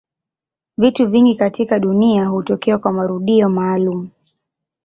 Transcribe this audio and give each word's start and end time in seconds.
Vitu 0.77 1.07
vingi 1.07 1.35
katika 1.35 1.79
dunia 1.79 2.25
hutokea 2.25 2.77
kwa 2.77 2.91
marudio 2.91 3.49
maalumu. 3.49 4.09